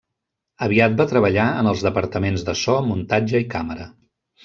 [0.67, 3.93] Aviat va treballar en els departaments de so, muntatge i càmera.